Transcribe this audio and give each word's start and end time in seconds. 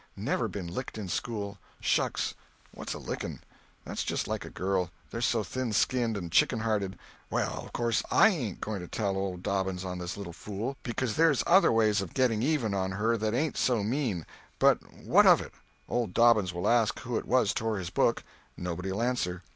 Never 0.17 0.47
been 0.47 0.65
licked 0.65 0.97
in 0.97 1.07
school! 1.09 1.59
Shucks! 1.79 2.33
What's 2.71 2.95
a 2.95 2.97
licking! 2.97 3.39
That's 3.85 4.03
just 4.03 4.27
like 4.27 4.43
a 4.43 4.49
girl—they're 4.49 5.21
so 5.21 5.43
thin 5.43 5.71
skinned 5.73 6.17
and 6.17 6.31
chicken 6.31 6.61
hearted. 6.61 6.97
Well, 7.29 7.59
of 7.67 7.71
course 7.71 8.01
I 8.09 8.29
ain't 8.29 8.61
going 8.61 8.79
to 8.81 8.87
tell 8.87 9.15
old 9.15 9.43
Dobbins 9.43 9.85
on 9.85 9.99
this 9.99 10.17
little 10.17 10.33
fool, 10.33 10.75
because 10.81 11.17
there's 11.17 11.43
other 11.45 11.71
ways 11.71 12.01
of 12.01 12.15
getting 12.15 12.41
even 12.41 12.73
on 12.73 12.93
her, 12.93 13.15
that 13.17 13.35
ain't 13.35 13.57
so 13.57 13.83
mean; 13.83 14.25
but 14.57 14.79
what 14.91 15.27
of 15.27 15.39
it? 15.39 15.53
Old 15.87 16.15
Dobbins 16.15 16.51
will 16.51 16.67
ask 16.67 16.97
who 17.01 17.15
it 17.15 17.25
was 17.25 17.53
tore 17.53 17.77
his 17.77 17.91
book. 17.91 18.23
Nobody'll 18.57 19.03
answer. 19.03 19.43